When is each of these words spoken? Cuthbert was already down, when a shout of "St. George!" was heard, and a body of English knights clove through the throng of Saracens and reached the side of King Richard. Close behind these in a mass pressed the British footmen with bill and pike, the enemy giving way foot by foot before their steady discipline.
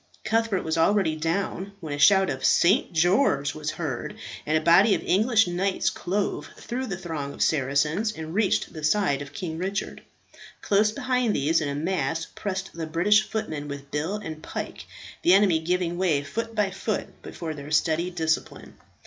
Cuthbert 0.23 0.63
was 0.63 0.79
already 0.79 1.15
down, 1.15 1.73
when 1.79 1.93
a 1.93 1.99
shout 1.99 2.31
of 2.31 2.43
"St. 2.43 2.91
George!" 2.91 3.53
was 3.53 3.69
heard, 3.69 4.15
and 4.47 4.57
a 4.57 4.61
body 4.61 4.95
of 4.95 5.03
English 5.03 5.45
knights 5.45 5.91
clove 5.91 6.49
through 6.57 6.87
the 6.87 6.97
throng 6.97 7.35
of 7.35 7.43
Saracens 7.43 8.11
and 8.11 8.33
reached 8.33 8.73
the 8.73 8.83
side 8.83 9.21
of 9.21 9.31
King 9.31 9.59
Richard. 9.59 10.01
Close 10.63 10.91
behind 10.91 11.35
these 11.35 11.61
in 11.61 11.69
a 11.69 11.75
mass 11.75 12.25
pressed 12.33 12.71
the 12.73 12.87
British 12.87 13.29
footmen 13.29 13.67
with 13.67 13.91
bill 13.91 14.15
and 14.15 14.41
pike, 14.41 14.85
the 15.21 15.33
enemy 15.35 15.59
giving 15.59 15.99
way 15.99 16.23
foot 16.23 16.55
by 16.55 16.71
foot 16.71 17.21
before 17.21 17.53
their 17.53 17.69
steady 17.69 18.09
discipline. 18.09 18.73